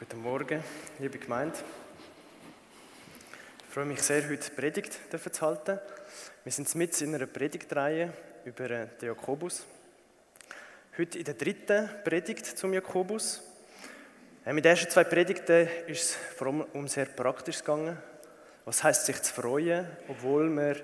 [0.00, 0.64] Guten Morgen,
[0.98, 1.58] liebe Gemeinde.
[3.58, 5.78] Ich freue mich sehr, heute Predigt zu halten.
[6.42, 8.10] Wir sind mit in einer Predigtreihe
[8.46, 9.66] über den Jakobus.
[10.96, 13.42] Heute in der dritten Predigt zum Jakobus.
[14.46, 17.98] Äh, mit den ersten zwei Predigten ist es vor allem um sehr praktisch gegangen.
[18.64, 20.76] Was heißt sich zu freuen, obwohl man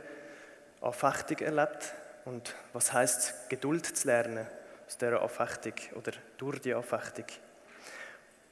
[0.82, 1.94] Anfechtung erlebt?
[2.26, 4.46] Und was heißt Geduld zu lernen
[4.86, 7.24] aus dieser Anfechtung oder durch die Anfechtung?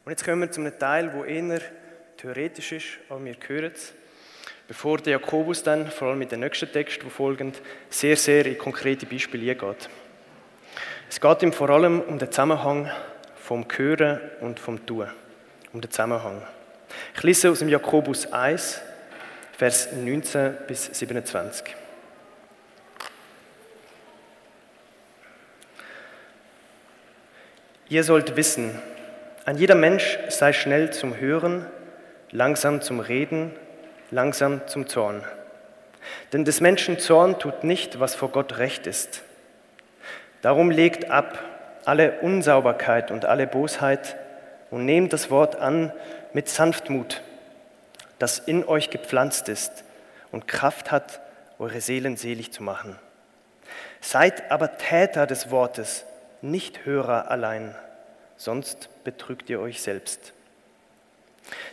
[0.04, 1.60] Und jetzt kommen wir zu einem Teil, wo eher
[2.18, 3.94] theoretisch ist, aber wir hören es,
[4.68, 8.58] bevor der Jakobus dann, vor allem mit dem nächsten Text, wo folgend, sehr, sehr in
[8.58, 9.88] konkrete Beispiele eingeht.
[11.08, 12.90] Es geht ihm vor allem um den Zusammenhang
[13.36, 15.08] vom Hören und vom Tun,
[15.72, 16.42] um den Zusammenhang.
[17.16, 18.80] Ich lese aus dem Jakobus 1,
[19.56, 21.74] Vers 19 bis 27.
[27.88, 28.78] Ihr sollt wissen,
[29.44, 31.66] ein jeder Mensch sei schnell zum Hören,
[32.30, 33.52] langsam zum Reden,
[34.10, 35.22] langsam zum Zorn.
[36.32, 39.22] Denn des Menschen Zorn tut nicht, was vor Gott recht ist.
[40.42, 41.38] Darum legt ab
[41.84, 44.16] alle Unsauberkeit und alle Bosheit
[44.70, 45.92] und nehmt das Wort an
[46.32, 47.22] mit Sanftmut,
[48.18, 49.84] das in euch gepflanzt ist
[50.32, 51.20] und Kraft hat,
[51.58, 52.98] eure Seelen selig zu machen.
[54.00, 56.04] Seid aber Täter des Wortes,
[56.40, 57.74] nicht Hörer allein
[58.36, 60.32] sonst betrügt ihr euch selbst.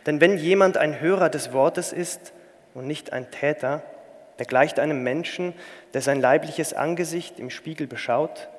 [0.05, 2.33] Denn wenn jemand ein Hörer des Wortes ist
[2.73, 3.83] und nicht ein Täter,
[4.39, 5.53] der gleicht einem Menschen,
[5.93, 8.49] der sein leibliches Angesicht im Spiegel beschaut,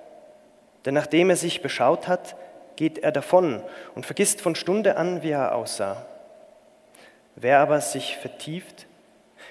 [0.84, 2.36] denn nachdem er sich beschaut hat,
[2.77, 3.62] geht er davon
[3.94, 6.06] und vergisst von Stunde an, wie er aussah.
[7.37, 8.87] Wer aber sich vertieft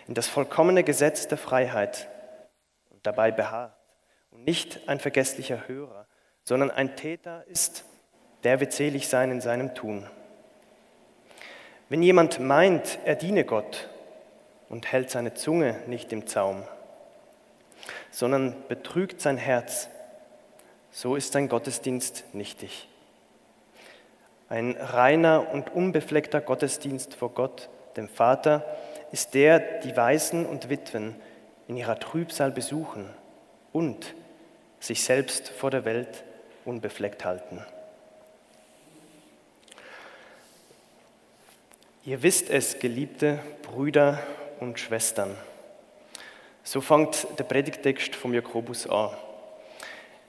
[0.08, 2.10] in das vollkommene Gesetz der Freiheit
[2.90, 3.76] und dabei beharrt
[4.32, 6.08] und nicht ein vergesslicher Hörer,
[6.44, 7.86] sondern ein Täter ist,
[8.44, 10.06] der wird selig sein in seinem Tun.
[11.90, 13.90] Wenn jemand meint, er diene Gott
[14.70, 16.64] und hält seine Zunge nicht im Zaum,
[18.12, 19.90] sondern betrügt sein Herz,
[20.92, 22.88] so ist sein Gottesdienst nichtig.
[24.50, 28.66] Ein reiner und unbefleckter Gottesdienst vor Gott, dem Vater,
[29.12, 31.16] ist der, die Waisen und Witwen
[31.68, 33.10] in ihrer Trübsal besuchen
[33.72, 34.14] und
[34.80, 36.24] sich selbst vor der Welt
[36.66, 37.66] unbefleckt halten.
[42.04, 44.18] Ihr wisst es, geliebte Brüder
[44.60, 45.38] und Schwestern.
[46.64, 49.12] So fängt der Predigtext vom Jakobus an.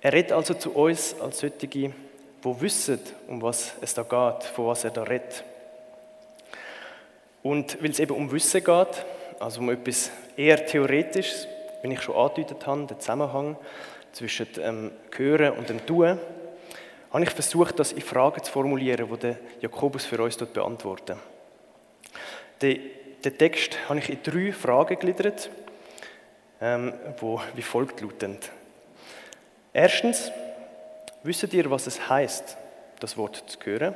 [0.03, 1.95] Er redet also zu uns als solche,
[2.43, 5.45] wo wissen, um was es da geht, von was er da redet.
[7.43, 9.07] Und weil es eben um Wissen geht,
[9.41, 11.49] also um etwas eher Theoretisches,
[11.81, 13.57] wie ich schon angedeutet habe, den Zusammenhang
[14.13, 16.19] zwischen dem Hören und dem Tun,
[17.11, 21.17] habe ich versucht, das in Fragen zu formulieren, die Jakobus für uns dort beantwortet.
[22.63, 22.81] Den,
[23.25, 25.51] den Text habe ich in drei Fragen gegliedert,
[26.61, 28.39] ähm, wo wie folgt lauten.
[29.73, 30.31] Erstens,
[31.25, 32.57] wisst ihr, was es heißt,
[33.01, 33.95] das Wort zu hören?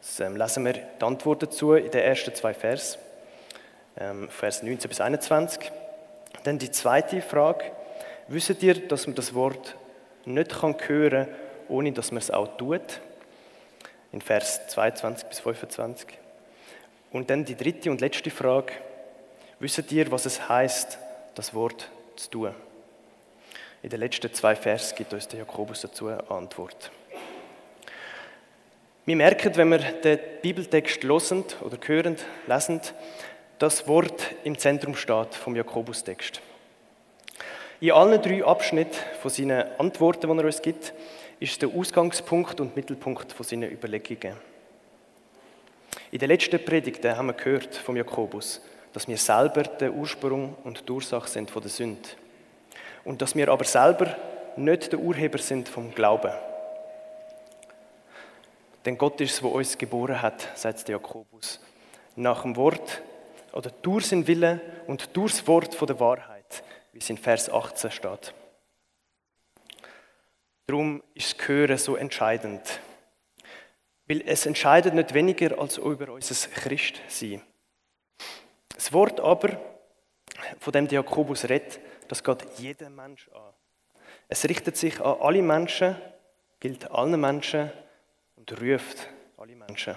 [0.00, 2.98] Das ähm, lesen wir die Antwort dazu in den ersten zwei Vers,
[3.98, 5.72] ähm, Vers 19 bis 21.
[6.44, 7.64] Dann die zweite Frage,
[8.28, 9.76] wisst ihr, dass man das Wort
[10.24, 11.34] nicht kann hören kann,
[11.68, 13.00] ohne dass man es auch tut?
[14.12, 16.21] In Vers 22 bis 25.
[17.12, 18.72] Und dann die dritte und letzte Frage.
[19.60, 20.98] Wisst ihr, was es heißt,
[21.34, 22.54] das Wort zu tun?
[23.82, 26.90] In den letzten zwei Vers gibt uns der Jakobus dazu eine Antwort.
[29.04, 32.80] Wir merken, wenn wir den Bibeltext losend oder hörend lesen,
[33.58, 36.40] das Wort im Zentrum steht vom Jakobus-Text.
[37.80, 40.94] In allen drei Abschnitten von seinen Antworten, die er uns gibt,
[41.40, 44.36] ist der Ausgangspunkt und Mittelpunkt von seinen Überlegungen.
[46.12, 48.60] In den letzten Predigten haben wir gehört vom Jakobus,
[48.92, 52.06] dass wir selber der Ursprung und die Ursache sind von der Sünde.
[53.02, 54.14] Und dass wir aber selber
[54.56, 56.30] nicht der Urheber sind vom Glauben.
[58.84, 61.58] Denn Gott ist es, der uns geboren hat, sagt Jakobus.
[62.14, 63.00] Nach dem Wort
[63.54, 66.62] oder durch sein Wille und durchs Wort von der Wahrheit,
[66.92, 68.34] wie es in Vers 18 steht.
[70.66, 72.80] Darum ist das Hören so entscheidend.
[74.06, 77.42] Weil es entscheidet nicht weniger als über unser Christsein.
[78.74, 79.60] Das Wort aber,
[80.58, 83.52] von dem Jakobus redet, das geht jeden Mensch an.
[84.28, 85.96] Es richtet sich an alle Menschen,
[86.58, 87.70] gilt allen Menschen
[88.36, 89.94] und ruft alle Menschen.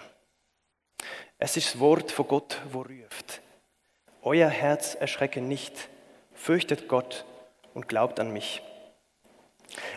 [1.38, 3.42] Es ist das Wort von Gott, wo ruft.
[4.22, 5.90] Euer Herz erschrecke nicht,
[6.34, 7.26] fürchtet Gott
[7.74, 8.62] und glaubt an mich.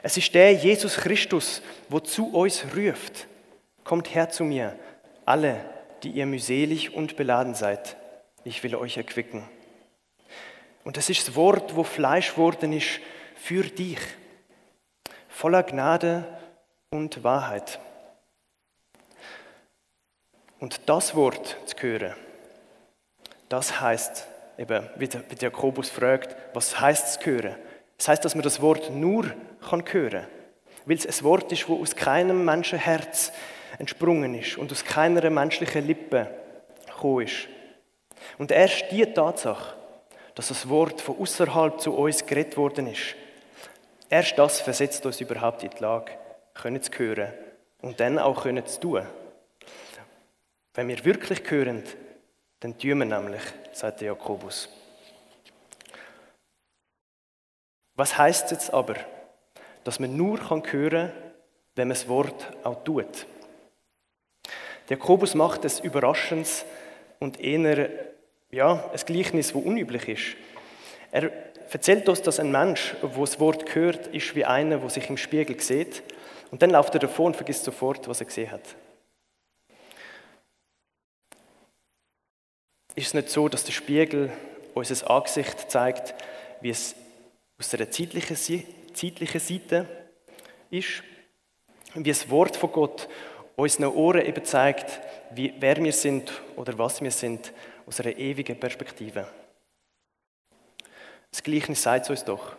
[0.03, 3.27] Es ist der Jesus Christus, wo zu uns ruft.
[3.89, 4.79] Kommt her zu mir,
[5.25, 5.65] alle,
[6.03, 7.97] die ihr mühselig und beladen seid,
[8.45, 9.49] ich will euch erquicken.
[10.85, 13.01] Und das ist das Wort, wo Fleisch worden ist
[13.35, 13.99] für dich,
[15.31, 16.27] voller Gnade
[16.91, 17.81] und Wahrheit.
[20.61, 22.15] Und das Wort zu hören,
[23.49, 24.27] das heißt,
[24.59, 27.57] eben, wie der Jakobus fragt, was heißt es hören?
[27.97, 29.35] Das heißt, dass man das Wort nur
[29.67, 30.27] kann hören,
[30.85, 33.33] weil es ein Wort ist, wo aus keinem Menschenherz
[33.79, 36.29] entsprungen ist und aus keiner menschlichen Lippe
[36.87, 37.49] gekommen ist.
[38.37, 39.75] Und erst die Tatsache,
[40.35, 43.15] dass das Wort von außerhalb zu uns geredet worden ist,
[44.09, 46.13] erst das versetzt uns überhaupt in die Lage,
[46.55, 47.33] können zu hören
[47.83, 49.07] und dann auch können zu tun.
[50.75, 51.83] Wenn wir wirklich hören,
[52.61, 53.43] dann tun wir nämlich,
[53.73, 54.69] sagt Jakobus.
[57.95, 58.95] Was heißt jetzt aber,
[59.83, 61.13] dass man nur hören kann,
[61.75, 63.27] wenn man das Wort auch tut?
[64.89, 66.65] Der Jakobus macht es überraschend
[67.19, 67.91] und eher
[68.51, 70.37] ja, ein Gleichnis, das unüblich ist.
[71.11, 71.31] Er
[71.71, 75.19] erzählt uns, dass ein Mensch, wo das Wort hört, ist wie einer, der sich im
[75.19, 76.03] Spiegel sieht
[76.51, 78.63] und dann läuft er davor und vergisst sofort, was er gesehen hat.
[82.95, 84.33] Ist es nicht so, dass der Spiegel
[84.75, 86.15] unser Angesicht zeigt,
[86.61, 86.95] wie es
[87.59, 88.37] aus einer zeitlichen,
[88.95, 89.87] zeitlichen Seite
[90.71, 91.03] ist?
[91.95, 93.09] Wie das Wort von Gott
[93.59, 95.01] unseren Ohren eben zeigt,
[95.33, 97.53] wie, wer wir sind oder was wir sind,
[97.87, 99.27] aus einer ewigen Perspektive.
[101.33, 102.57] Das Gleichnis sagt es uns doch.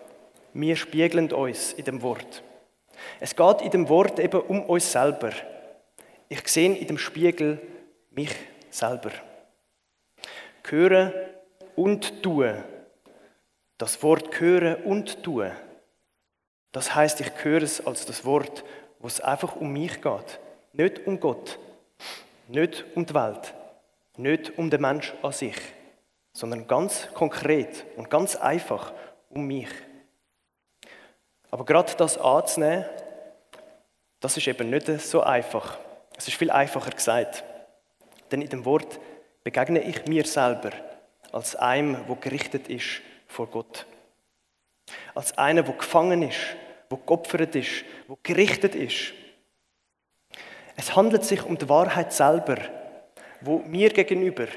[0.54, 2.44] Wir spiegeln uns in dem Wort.
[3.22, 5.32] Es geht in dem Wort eben um uns selber.
[6.28, 7.62] Ich sehe in dem Spiegel
[8.12, 8.36] mich
[8.70, 9.12] selber.
[10.68, 11.14] Hören
[11.78, 12.62] und tun.
[13.78, 15.50] Das Wort hören und tun.
[16.74, 18.66] Das heißt, ich höre es als das Wort,
[19.00, 20.40] wo es einfach um mich geht.
[20.80, 21.60] Nicht um Gott,
[22.48, 23.54] nicht um die Welt,
[24.16, 25.58] nicht um den Mensch an sich,
[26.32, 28.94] sondern ganz konkret und ganz einfach
[29.30, 29.68] um mich.
[31.52, 32.86] Aber gerade das anzunehmen,
[34.22, 35.78] das ist eben nicht so einfach.
[36.16, 37.44] Es ist viel einfacher gesagt.
[38.32, 39.02] Denn in dem Wort
[39.44, 40.72] begegne ich mir selber
[41.34, 43.86] als einem, wo gerichtet ist vor Gott.
[45.14, 46.40] Als einer, wo gefangen ist,
[46.90, 49.19] wo geopfert ist, wo gerichtet ist
[50.80, 52.56] es handelt sich um die Wahrheit selber,
[53.42, 54.48] wo mir gegenüber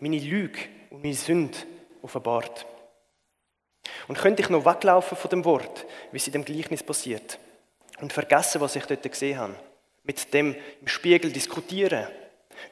[0.00, 0.58] meine Lüge
[0.90, 1.56] und meine Sünde
[2.02, 2.66] offenbart.
[4.08, 7.38] Und könnte ich noch weglaufen von dem Wort, wie es in dem Gleichnis passiert,
[8.00, 9.54] und vergessen, was ich dort gesehen habe,
[10.02, 12.08] mit dem im Spiegel diskutieren,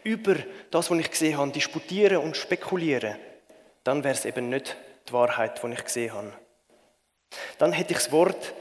[0.03, 0.35] über
[0.73, 3.15] das, was ich gesehen habe, disputieren und spekulieren,
[3.85, 4.77] dann wäre es eben nicht
[5.09, 6.33] die Wahrheit, die ich gesehen habe.
[7.59, 8.53] Dann hätte ich das Wort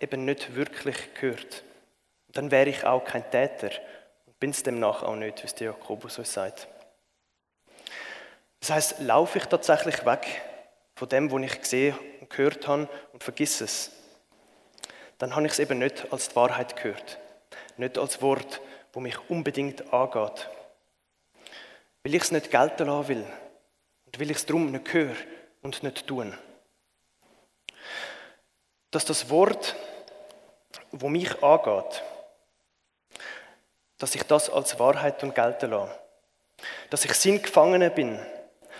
[0.00, 1.62] eben nicht wirklich gehört
[2.38, 3.70] dann wäre ich auch kein Täter
[4.24, 6.68] und bin es demnach auch nicht, wie es der Jakobus uns sagt.
[8.60, 10.40] Das heißt, laufe ich tatsächlich weg
[10.94, 13.90] von dem, was ich gesehen und gehört habe und vergiss es,
[15.18, 17.18] dann habe ich es eben nicht als die Wahrheit gehört,
[17.76, 18.60] nicht als Wort,
[18.92, 20.48] wo mich unbedingt angeht.
[22.04, 23.26] Weil ich es nicht gelten lassen will
[24.06, 25.16] und will ich es darum nicht hören
[25.62, 26.38] und nicht tun.
[28.92, 29.74] Dass das Wort,
[30.92, 32.04] wo mich angeht,
[33.98, 35.98] dass ich das als Wahrheit und gelten lasse.
[36.90, 38.18] Dass ich Sinn Gefangener bin.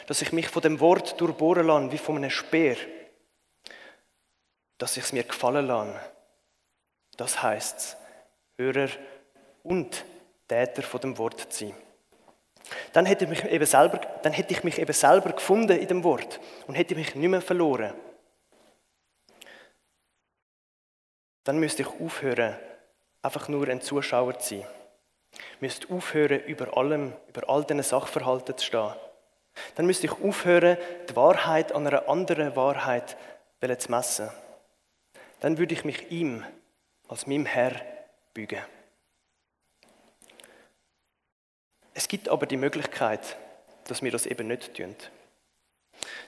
[0.06, 2.76] Dass ich mich von dem Wort durchbohren lasse, wie von einem Speer.
[4.78, 6.00] Dass ich es mir gefallen lasse.
[7.16, 7.96] Das heißt
[8.56, 8.88] Hörer
[9.64, 10.04] und
[10.46, 11.74] Täter von dem Wort zu sein.
[12.92, 16.04] Dann hätte, ich mich eben selber, dann hätte ich mich eben selber gefunden in dem
[16.04, 17.94] Wort und hätte mich nicht mehr verloren.
[21.44, 22.56] Dann müsste ich aufhören,
[23.22, 24.66] einfach nur ein Zuschauer zu sein
[25.60, 28.92] müsst aufhören, über allem, über all diesen Sachverhalten zu stehen.
[29.74, 30.76] Dann müsste ich aufhören,
[31.08, 33.16] die Wahrheit an einer anderen Wahrheit
[33.60, 34.30] zu messen.
[35.40, 36.44] Dann würde ich mich ihm
[37.08, 37.72] als meinem Herr
[38.34, 38.62] bügen.
[41.94, 43.36] Es gibt aber die Möglichkeit,
[43.88, 44.94] dass wir das eben nicht tun.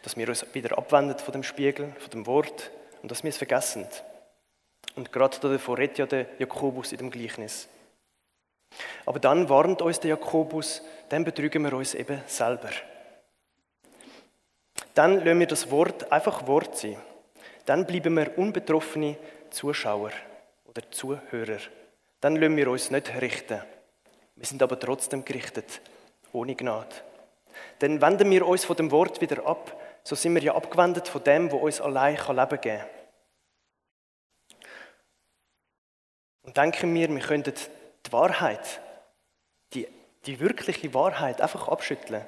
[0.02, 2.70] Dass wir uns wieder abwenden von dem Spiegel, von dem Wort
[3.02, 3.86] und dass wir es vergessen.
[4.96, 7.68] Und gerade davor redet ja der Jakobus in dem Gleichnis.
[9.06, 12.70] Aber dann warnt uns der Jakobus, dann betrügen wir uns eben selber.
[14.94, 16.96] Dann lassen wir das Wort einfach Wort sein.
[17.66, 19.16] Dann bleiben wir unbetroffene
[19.50, 20.12] Zuschauer
[20.66, 21.58] oder Zuhörer.
[22.20, 23.60] Dann lassen wir uns nicht richten.
[24.36, 25.80] Wir sind aber trotzdem gerichtet,
[26.32, 26.94] ohne Gnade.
[27.80, 31.22] Dann wenden wir uns von dem Wort wieder ab, so sind wir ja abgewendet von
[31.22, 32.86] dem, wo uns allein Leben geben kann.
[36.42, 37.54] Und denken wir, wir könnten
[38.10, 38.80] die Wahrheit,
[39.72, 39.86] die
[40.26, 42.24] die wirkliche Wahrheit einfach abschütteln,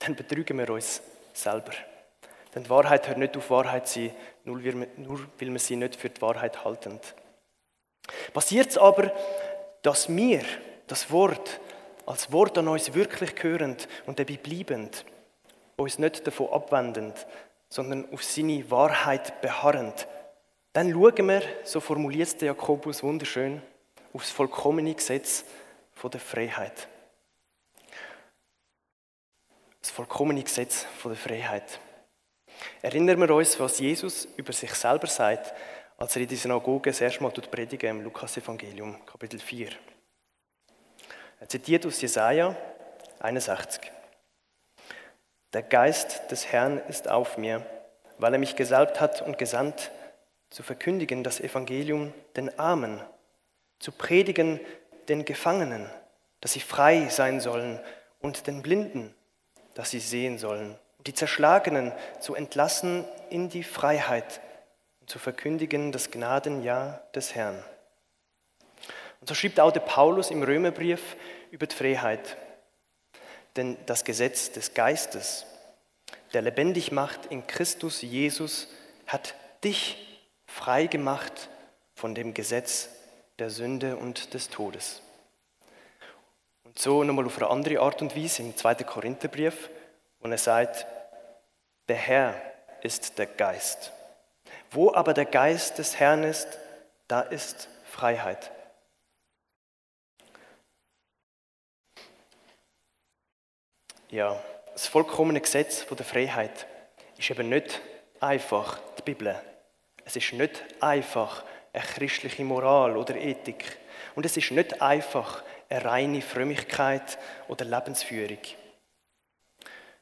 [0.00, 1.00] dann betrügen wir uns
[1.32, 1.72] selber.
[2.54, 4.12] Denn die Wahrheit hört nicht auf Wahrheit sein,
[4.44, 7.00] nur weil wir sie nicht für die Wahrheit halten.
[8.32, 9.12] Passiert es aber,
[9.82, 10.42] dass wir
[10.86, 11.60] das Wort
[12.06, 15.04] als Wort an uns wirklich hörend und dabei bleibend,
[15.76, 17.26] uns nicht davon abwendend,
[17.68, 20.08] sondern auf seine Wahrheit beharrend,
[20.72, 23.62] dann schauen wir, so formuliert der Jakobus wunderschön,
[24.12, 25.44] aufs vollkommene Gesetz
[26.02, 26.88] der Freiheit.
[29.80, 31.80] Das vollkommene Gesetz der Freiheit.
[32.82, 35.54] Erinnern wir uns, was Jesus über sich selber sagt,
[35.96, 39.70] als er in die Synagoge das erste Mal predigt im Lukas-Evangelium, Kapitel 4.
[41.40, 42.56] Er zitiert aus Jesaja
[43.20, 43.90] 61.
[45.52, 47.64] Der Geist des Herrn ist auf mir,
[48.18, 49.90] weil er mich gesalbt hat und gesandt,
[50.48, 53.00] zu verkündigen das Evangelium den Armen,
[53.80, 54.60] zu predigen
[55.08, 55.90] den Gefangenen,
[56.40, 57.80] dass sie frei sein sollen,
[58.20, 59.14] und den Blinden,
[59.74, 64.40] dass sie sehen sollen, die Zerschlagenen zu entlassen in die Freiheit
[65.00, 67.64] und zu verkündigen das Gnadenjahr des Herrn.
[69.20, 71.16] Und so schreibt auch der Paulus im Römerbrief
[71.50, 72.36] über die Freiheit.
[73.56, 75.46] Denn das Gesetz des Geistes,
[76.32, 78.68] der lebendig macht in Christus Jesus,
[79.06, 79.34] hat
[79.64, 81.48] dich frei gemacht
[81.94, 82.90] von dem Gesetz
[83.40, 85.02] der Sünde und des Todes.
[86.64, 88.74] Und so nochmal auf eine andere Art und Weise im 2.
[88.84, 89.70] Korintherbrief,
[90.20, 90.86] wo er sagt,
[91.88, 92.40] der Herr
[92.82, 93.92] ist der Geist.
[94.70, 96.58] Wo aber der Geist des Herrn ist,
[97.08, 98.52] da ist Freiheit.
[104.10, 104.40] Ja,
[104.72, 106.66] das vollkommene Gesetz der Freiheit
[107.16, 107.80] ist eben nicht
[108.20, 109.40] einfach die Bibel.
[110.04, 113.64] Es ist nicht einfach eine christliche Moral oder Ethik.
[114.14, 118.38] Und es ist nicht einfach eine reine Frömmigkeit oder Lebensführung.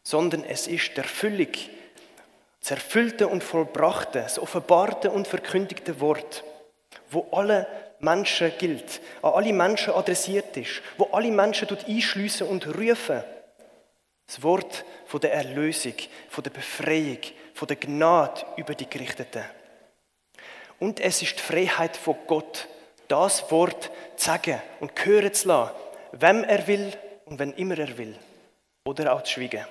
[0.03, 1.53] Sondern es ist der Erfüllung,
[2.61, 6.45] das erfüllte und vollbrachte, das offenbarte und verkündigte Wort,
[7.11, 7.67] wo alle
[8.01, 13.23] Menschen gilt, an alle Menschen adressiert ist, wo alle Menschen einschliessen und rufen
[14.27, 15.95] das Wort von der Erlösung,
[16.29, 17.19] von der Befreiung,
[17.55, 19.43] von der Gnade über die Gerichteten.
[20.79, 22.69] Und es ist die Freiheit von Gott,
[23.09, 25.75] das Wort zu sagen und hören zu lassen,
[26.13, 26.93] wem er will
[27.25, 28.17] und wenn immer er will.
[28.85, 29.67] Oder auch zu schweigen.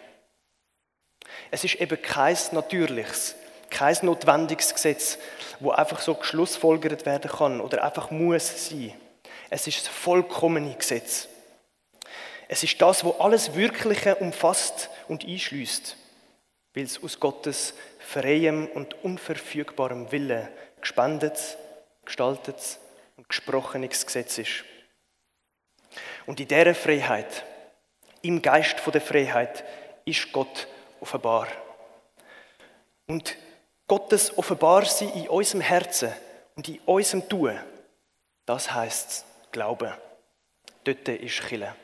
[1.49, 3.35] Es ist eben kein natürliches,
[3.69, 5.17] kein notwendiges Gesetz,
[5.59, 8.93] wo einfach so geschlussfolgert werden kann oder einfach muss sein.
[9.49, 11.27] Es ist das vollkommene Gesetz.
[12.49, 15.97] Es ist das, wo alles Wirkliche umfasst und einschließt,
[16.73, 20.49] weil es aus Gottes freiem und unverfügbarem Wille
[20.87, 21.57] gespendet,
[22.05, 22.79] gestaltet
[23.17, 24.63] und gesprochenes Gesetz ist.
[26.25, 27.43] Und in dieser Freiheit,
[28.21, 29.65] im Geist der Freiheit,
[30.05, 30.67] ist Gott
[31.01, 31.47] offenbar.
[33.05, 33.35] Und
[33.85, 36.13] Gottes Offenbarsein in unserem Herzen
[36.55, 37.59] und in unserem Tun,
[38.45, 39.91] das heißt Glauben.
[40.85, 41.75] Dort ist Chille.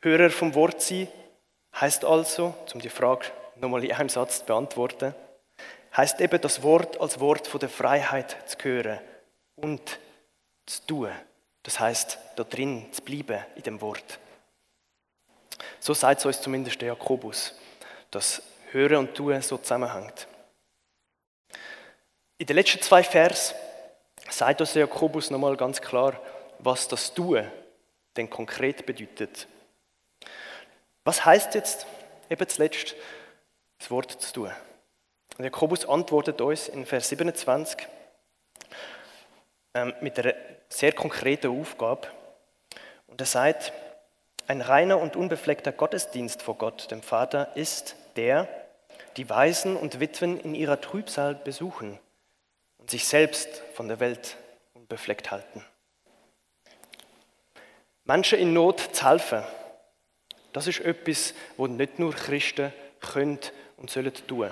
[0.00, 1.08] Hörer vom Wort sein
[1.74, 5.14] heißt also, um die Frage nochmal in einem Satz zu beantworten,
[5.96, 9.00] heißt eben das Wort als Wort von der Freiheit zu hören
[9.56, 9.98] und
[10.66, 11.12] zu tun.
[11.62, 14.18] Das heißt, da drin zu bleiben in dem Wort.
[15.80, 17.54] So sagt es uns zumindest der Jakobus,
[18.10, 20.26] dass Hören und Tun so zusammenhängt.
[22.38, 23.54] In den letzten zwei Vers
[24.28, 26.20] sagt uns der Jakobus nochmal ganz klar,
[26.58, 27.50] was das Tun
[28.16, 29.46] denn konkret bedeutet.
[31.04, 31.86] Was heißt jetzt
[32.28, 32.94] eben zuletzt
[33.78, 34.52] das Wort zu tun?
[35.36, 37.88] Und Jakobus antwortet uns in Vers 27
[39.74, 40.34] ähm, mit einer
[40.68, 42.08] sehr konkreten Aufgabe.
[43.06, 43.72] Und er sagt,
[44.46, 48.48] ein reiner und unbefleckter Gottesdienst vor Gott, dem Vater, ist der,
[49.16, 51.98] die Waisen und Witwen in ihrer Trübsal besuchen
[52.78, 54.36] und sich selbst von der Welt
[54.74, 55.64] unbefleckt halten.
[58.04, 59.42] Manche in Not zu helfen,
[60.52, 63.40] das ist etwas, was nicht nur Christen können
[63.76, 64.50] und sollen tun.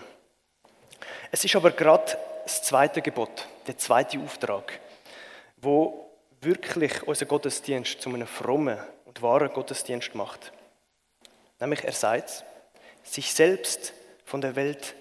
[1.35, 4.79] Es ist aber gerade das zweite Gebot, der zweite Auftrag,
[5.57, 6.11] wo
[6.43, 10.53] wirklich unser Gottesdienst zu einem frommen und wahren Gottesdienst macht.
[11.59, 12.45] Nämlich er sagt,
[13.03, 13.95] sich selbst
[14.27, 14.95] von der Welt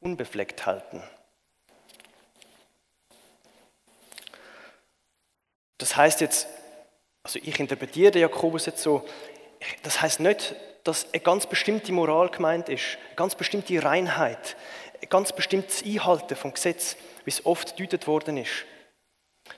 [0.00, 1.02] unbefleckt halten.
[5.76, 6.46] Das heißt jetzt,
[7.22, 9.06] also ich interpretiere Jakobus jetzt so,
[9.82, 10.54] das heißt nicht,
[10.86, 16.36] dass eine ganz bestimmte Moral gemeint ist, eine ganz bestimmte Reinheit, ein ganz bestimmtes Einhalten
[16.36, 18.64] vom Gesetz, wie es oft gedeutet worden ist.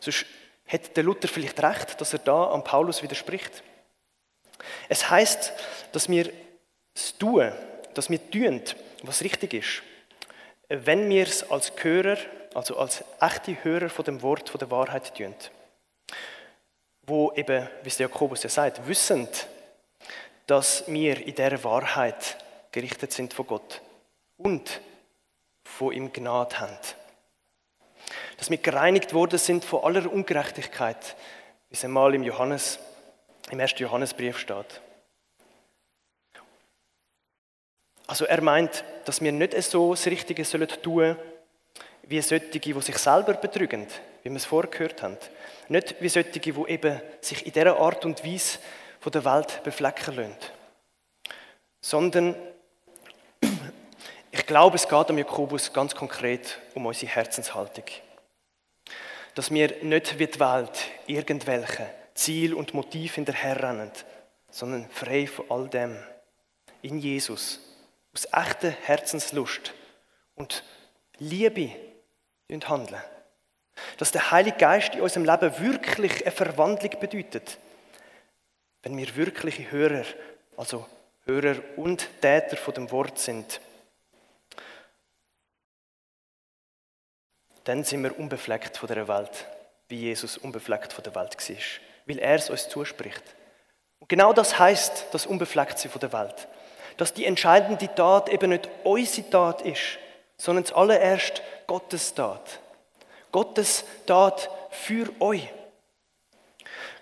[0.01, 0.27] Sonst
[0.65, 3.63] hätte der Luther vielleicht recht, dass er da an Paulus widerspricht.
[4.89, 5.53] Es heißt,
[5.93, 6.33] dass wir
[6.95, 7.53] es tun,
[7.95, 8.63] dass wir tun,
[9.03, 9.83] was richtig ist,
[10.69, 12.19] wenn wir es als Hörer,
[12.55, 15.35] also als echte Hörer von dem Wort, von der Wahrheit tun.
[17.03, 19.47] Wo eben, wie es Jakobus ja sagt, wissend,
[20.47, 22.37] dass wir in der Wahrheit
[22.73, 23.81] gerichtet sind von Gott
[24.37, 24.81] und
[25.79, 26.77] von ihm Gnade haben.
[28.37, 31.15] Dass wir gereinigt worden sind von aller Ungerechtigkeit,
[31.69, 32.81] wie es einmal im Johannes,
[33.51, 34.81] im ersten Johannesbrief steht.
[38.09, 41.17] Also er meint, dass wir nicht so das Richtige sollen tun
[42.03, 43.87] wie solche, die sich selber betrügen,
[44.25, 45.17] wie wir es vorher gehört haben.
[45.69, 48.59] Nicht wie solche, die eben sich in dieser Art und Weise
[48.99, 50.37] von der Welt beflecken lassen.
[51.81, 52.35] Sondern
[54.49, 57.85] glaube, es geht am Jakobus ganz konkret um unsere Herzenshaltung.
[59.35, 63.93] Dass wir nicht wie die Welt irgendwelche Ziel und Motiv hinterherrennen,
[64.51, 65.97] sondern frei von all dem.
[66.83, 67.61] In Jesus.
[68.15, 69.75] Aus echter Herzenslust
[70.35, 70.65] und
[71.19, 71.71] Liebe
[72.51, 73.03] handeln.
[73.99, 77.59] Dass der Heilige Geist in unserem Leben wirklich eine Verwandlung bedeutet.
[78.83, 80.05] Wenn wir wirkliche Hörer,
[80.57, 80.87] also
[81.27, 83.61] Hörer und Täter von dem Wort sind,
[87.65, 89.47] dann sind wir unbefleckt von der Welt,
[89.89, 91.57] wie Jesus unbefleckt von der Welt war,
[92.07, 93.23] weil er es uns zuspricht.
[94.01, 96.49] Und genau das heißt, das Unbeflecktsein von der Welt.
[96.97, 99.99] Dass die entscheidende Tat eben nicht unsere Tat ist,
[100.37, 102.61] sondern zuallererst Gottes Tat.
[103.31, 105.49] Gottes Tat für euch.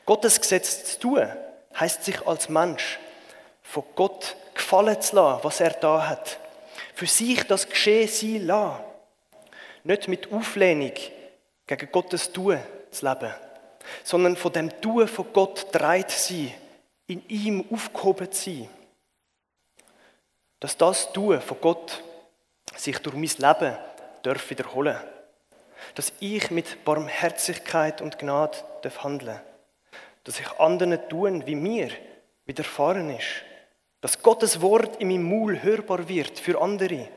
[0.04, 1.28] Gottes Gesetz zu tun,
[1.78, 2.98] heißt sich als Mensch
[3.62, 6.38] von Gott gefallen zu lassen, was er da hat.
[6.94, 8.85] Für sich das Geschehen sein lassen.
[9.86, 10.90] Nicht mit Auflehnung
[11.64, 12.58] gegen Gottes Tun
[12.90, 13.32] zu leben,
[14.02, 16.52] sondern von dem Tun von Gott dreit sein,
[17.06, 18.68] in ihm aufgehoben zu sein.
[20.58, 22.02] Dass das Tun von Gott
[22.74, 23.78] sich durch mein Leben
[24.22, 24.98] darf wiederholen
[25.94, 28.58] Dass ich mit Barmherzigkeit und Gnade
[29.04, 29.42] handeln darf
[30.24, 31.90] Dass ich anderen tun, wie mir
[32.44, 33.44] widerfahren ist.
[34.00, 37.08] Dass Gottes Wort in meinem Maul hörbar wird für andere.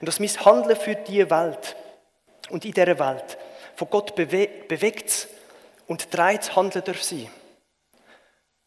[0.00, 1.76] Und dass mein Handeln für die Welt
[2.50, 3.38] und in dieser Welt
[3.76, 5.28] von Gott bewe bewegt
[5.86, 7.30] und dreht handeln darf sein.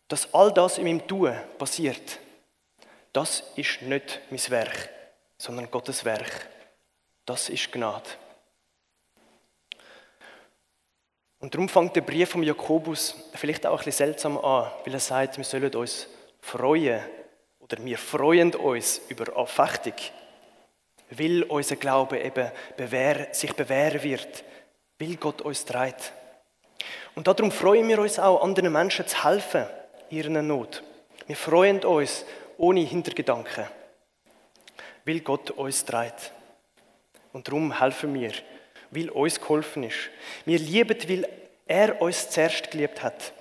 [0.07, 2.19] Dass all das in meinem Tun passiert,
[3.13, 4.89] das ist nicht mein Werk,
[5.37, 6.47] sondern Gottes Werk.
[7.25, 8.09] Das ist Gnade.
[11.39, 14.99] Und darum fängt der Brief von Jakobus vielleicht auch ein bisschen seltsam an, weil er
[14.99, 16.07] sagt, wir sollen uns
[16.39, 17.01] freuen
[17.59, 19.93] oder wir freuen uns über Anfechtung,
[21.11, 24.43] weil unser Glaube eben bewähr, sich bewähren wird,
[24.99, 26.13] weil Gott uns trägt.
[27.15, 29.65] Und darum freuen wir uns auch, anderen Menschen zu helfen
[30.09, 30.83] in ihrer Not.
[31.27, 32.25] Wir freuen uns
[32.57, 33.67] ohne Hintergedanken,
[35.05, 36.31] weil Gott uns trägt.
[37.33, 38.31] Und darum helfen wir,
[38.91, 40.09] weil uns geholfen ist.
[40.45, 41.27] Wir lieben, weil
[41.67, 43.33] er uns zuerst geliebt hat.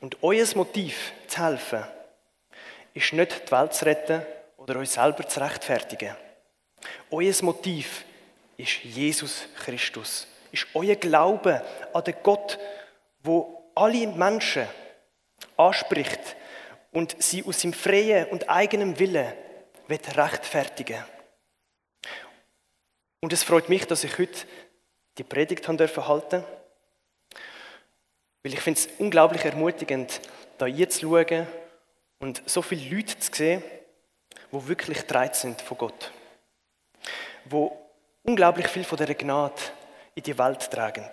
[0.00, 1.84] Und euer Motiv zu helfen,
[2.94, 4.22] ist nicht die Welt zu retten
[4.62, 6.14] oder euch selber zu rechtfertigen.
[7.10, 8.04] Euer Motiv
[8.56, 10.28] ist Jesus Christus.
[10.52, 12.58] Ist euer Glaube an den Gott,
[13.24, 14.68] wo alle Menschen
[15.56, 16.36] anspricht
[16.92, 19.32] und sie aus seinem freien und eigenen Willen
[19.88, 22.10] rechtfertigen will.
[23.20, 24.46] Und es freut mich, dass ich heute
[25.18, 26.44] die Predigt haben dürfen halten.
[28.42, 30.20] Weil ich finde es unglaublich ermutigend,
[30.58, 31.46] da hinzuschauen
[32.20, 33.62] und so viele Leute zu sehen,
[34.52, 36.12] die wirklich dreit sind von Gott.
[37.46, 37.76] Wo
[38.22, 39.60] unglaublich viel von dieser Gnade
[40.14, 41.08] in die Welt tragen.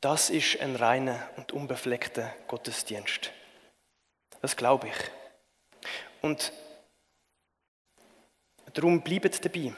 [0.00, 3.30] Das ist ein reiner und unbefleckter Gottesdienst.
[4.40, 4.96] Das glaube ich.
[6.22, 6.52] Und
[8.76, 9.72] Darum bleibt dabei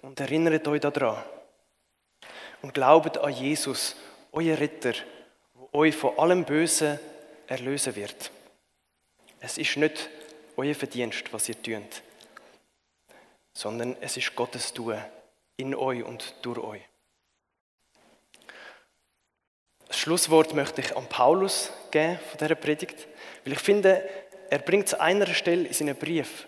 [0.00, 1.22] und erinnert euch daran.
[2.62, 3.94] Und glaubt an Jesus,
[4.32, 6.98] euer Ritter, der euch von allem Bösen
[7.46, 8.30] erlösen wird.
[9.40, 10.10] Es ist nicht
[10.56, 12.02] euer Verdienst, was ihr tut,
[13.54, 15.02] sondern es ist Gottes Tun
[15.56, 16.82] in euch und durch euch.
[19.88, 23.08] Das Schlusswort möchte ich an Paulus geben von dieser Predigt,
[23.44, 24.08] weil ich finde,
[24.50, 26.46] er bringt es an einer Stelle in seinem Brief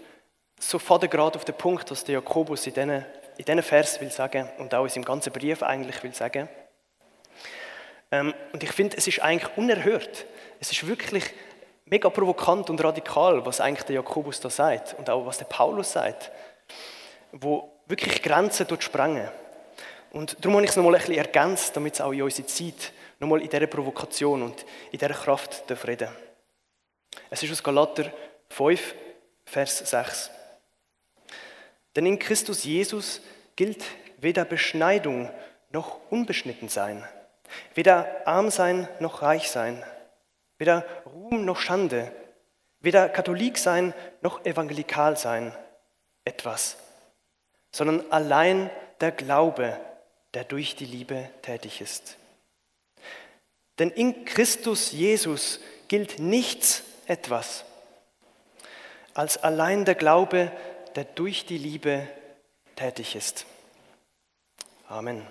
[0.61, 4.48] so gerade auf den Punkt, was der Jakobus in diesen, in diesen Vers will sagen
[4.59, 6.48] und auch in seinem ganzen Brief eigentlich will sagen.
[8.12, 10.26] Ähm, und ich finde, es ist eigentlich unerhört.
[10.61, 11.24] Es ist wirklich
[11.92, 15.92] mega provokant und radikal, was eigentlich der Jakobus da sagt und auch was der Paulus
[15.92, 16.33] sagt,
[17.33, 19.28] wo wirklich Grenzen dort sprengen.
[20.11, 22.92] Und darum habe ich es nochmal ein bisschen ergänzt, damit es auch in unsere Zeit
[23.20, 26.09] nochmal in dieser Provokation und in dieser Kraft der Frieden.
[27.28, 28.11] Es ist aus Galater
[28.48, 28.94] 5,
[29.44, 30.31] Vers 6.
[31.94, 33.20] Denn in Christus Jesus
[33.55, 33.85] gilt
[34.16, 35.31] weder Beschneidung
[35.70, 37.07] noch unbeschnitten sein,
[37.74, 39.85] weder arm sein noch reich sein,
[40.62, 42.12] weder Ruhm noch Schande,
[42.79, 45.53] weder Katholik sein noch evangelikal sein,
[46.25, 46.77] etwas,
[47.72, 48.70] sondern allein
[49.01, 49.77] der Glaube,
[50.35, 52.16] der durch die Liebe tätig ist.
[53.81, 57.64] Denn in Christus Jesus gilt nichts etwas,
[59.14, 60.53] als allein der Glaube,
[60.94, 62.07] der durch die Liebe
[62.77, 63.46] tätig ist.
[64.88, 65.27] Amen.